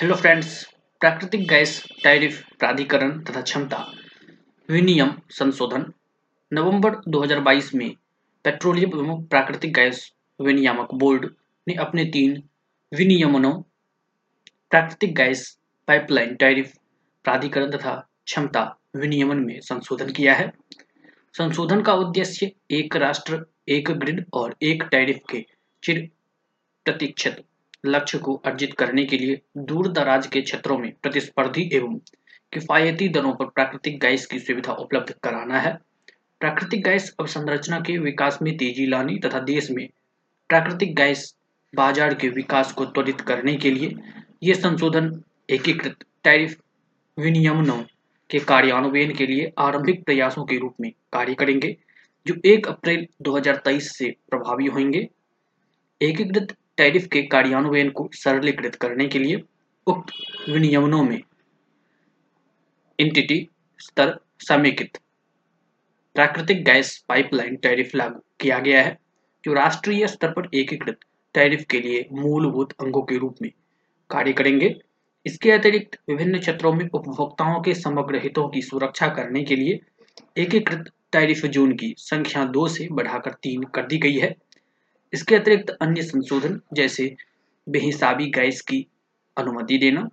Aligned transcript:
Hello 0.00 0.14
friends 0.14 0.48
प्राकृतिक 1.00 1.48
gas, 1.48 1.86
tariff, 2.02 2.42
प्राधिकरण 2.58 3.24
तथा 3.24 3.40
क्षमता, 3.40 3.76
विनियम 4.70 5.12
संशोधन, 5.30 5.92
नवंबर 6.52 6.96
2022 7.08 7.74
में 7.74 7.96
पेट्रोलियम 8.44 8.90
एवं 8.90 9.24
प्राकृतिक 9.24 9.72
गैस 9.74 10.12
विनियामक 10.40 10.94
बोर्ड 10.94 11.26
ने 11.68 11.74
अपने 11.74 12.04
तीन 12.04 12.42
विनियमनों, 12.94 13.62
प्राकृतिक 14.70 15.14
गैस 15.14 15.58
पाइपलाइन, 15.86 16.34
टैरिफ, 16.34 16.72
प्राधिकरण 17.24 17.70
तथा 17.70 18.08
क्षमता 18.26 18.78
विनियमन 18.96 19.36
में 19.36 19.60
संशोधन 19.60 20.12
किया 20.12 20.34
है। 20.34 20.52
संशोधन 21.34 21.82
का 21.82 21.94
उद्देश्य 21.94 22.52
एक 22.70 22.96
राष्ट्र, 22.96 23.46
एक 23.68 23.90
ग्रिड 23.90 24.24
और 24.32 24.56
एक 24.62 24.82
टैरिफ 24.82 25.20
के 25.30 25.46
चिर 25.82 26.08
प्रतीक्षित 26.84 27.44
लक्ष्य 27.86 28.18
को 28.18 28.34
अर्जित 28.46 28.74
करने 28.74 29.04
के 29.04 29.18
लिए 29.18 29.40
दूर 29.58 29.88
दराज 29.92 30.26
के 30.26 30.40
क्षेत्रों 30.40 30.78
में 30.78 30.92
प्रतिस्पर्धी 31.02 31.68
एवं 31.72 31.98
किफायती 32.52 33.08
दरों 33.08 33.32
पर 33.34 33.46
प्राकृतिक 33.46 33.98
गैस 34.00 34.26
की 34.26 34.38
सुविधा 34.38 34.72
उपलब्ध 34.74 35.14
कराना 35.22 35.58
है। 35.58 35.72
प्राकृतिक 36.40 36.84
गैस 36.84 37.14
अवसंरचना 37.20 37.80
के 37.80 37.96
विकास 37.98 38.38
में 38.42 38.56
तेज़ी 38.56 38.86
लाने 38.86 39.18
तथा 39.18 39.40
देश 39.44 39.70
में 39.70 39.88
प्राकृतिक 40.50 40.94
गैस 40.96 41.32
बाज़ार 41.72 42.14
के 42.14 42.28
विकास 42.28 42.72
को 42.72 42.84
त्वरित 42.86 43.20
करने 43.20 43.56
के 43.56 43.70
लिए 43.70 43.94
ये 44.42 44.54
संशोधन 44.54 45.10
एकीकृत 45.50 46.04
टैरिफ 46.24 46.56
विनियमनों 47.18 47.78
के 48.30 48.38
कार्यान्वयन 48.42 49.14
के 49.14 49.26
लिए 49.26 49.52
आरंभिक 49.58 50.04
प्रयासों 50.04 50.44
के 50.44 50.58
रूप 50.58 50.74
में 50.80 50.90
कार्य 51.12 51.34
करेंगे, 51.34 51.76
जो 52.26 52.34
1 52.46 52.66
अप्रैल 52.66 53.06
2023 53.22 53.90
से 53.98 54.14
प्रभावी 54.30 54.66
होंगे। 54.66 55.08
एकीकृत 56.00 56.56
टैरिफ 56.78 57.06
के 57.12 57.22
कार्यान्वयन 57.22 57.90
को 57.90 58.08
सरलीकृत 58.12 58.74
करने 58.74 59.06
के 59.08 59.18
लिए 59.18 59.42
उक्त 59.86 60.12
विनियमनों 60.48 61.02
में 61.04 61.20
एंटिटी 62.98 63.48
स्तर 63.78 64.18
समेकित। 64.40 64.98
प्राकृतिक 66.16 66.64
गैस 66.64 66.96
पाइपलाइन 67.08 67.56
टैरिफ 67.56 67.94
लागू 67.94 68.20
किया 68.40 68.58
गया 68.58 68.82
है, 68.82 68.96
जो 69.44 69.52
राष्ट्रीय 69.52 70.06
स्तर 70.06 70.30
पर 70.30 70.48
एकीकृत 70.54 70.98
टैरिफ 71.34 71.64
के 71.70 71.80
लिए 71.80 72.06
मूलभूत 72.12 72.72
अंगों 72.72 73.02
के 73.02 73.18
रूप 73.18 73.36
में 73.42 73.50
कार्य 74.10 74.32
करेंगे। 74.32 74.74
इसके 75.26 75.50
अतिरिक्त 75.50 75.98
विभिन्न 76.08 76.38
क्षेत्रों 76.38 76.72
में 76.72 76.88
उपभोक्ताओं 76.94 77.60
के 77.62 77.74
समग्र 77.74 78.20
हितों 78.22 78.48
की 78.48 78.62
सुरक्षा 78.62 79.08
करने 79.08 79.42
के 79.44 79.56
लिए 79.56 79.78
एकीकृत 80.38 80.90
टैरिफ 81.12 81.44
जोन 81.46 81.72
की 81.72 81.94
संख्या 81.98 82.44
दो 82.44 82.66
से 82.68 82.88
बढ़ाकर 82.92 83.32
तीन 83.32 83.62
कर 83.62 83.86
दी 83.86 83.98
गई 83.98 84.16
है। 84.16 84.34
इसके 85.12 85.34
अतिरिक्त 85.34 85.70
अन्य 85.70 86.02
संशोधन, 86.02 86.60
जैसे 86.72 87.16
बेहिसाबी 87.68 88.26
गैस 88.30 88.60
की 88.60 88.86
अनुमति 89.36 89.78
देना, 89.78 90.08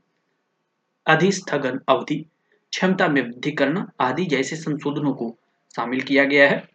अधिस्थगन 1.08 1.80
अवधि, 1.90 2.26
क्षमता 2.72 3.08
में 3.08 3.22
वृद्धि 3.22 3.52
करना 3.52 3.92
आदि 4.02 4.26
जैसे 4.26 4.56
संशोधनों 4.56 5.14
को 5.14 5.38
शामिल 5.76 6.02
किया 6.02 6.24
गया 6.24 6.50
है। 6.50 6.73